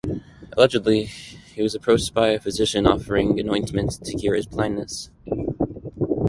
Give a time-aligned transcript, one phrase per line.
[0.57, 1.03] Allegedly,
[1.53, 5.11] he was approached by a physician offering an ointment to cure his blindness.